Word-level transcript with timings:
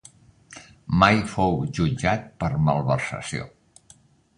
Mai 1.03 1.21
fou 1.35 1.61
jutjat 1.79 2.27
per 2.41 2.51
malversació. 2.71 3.51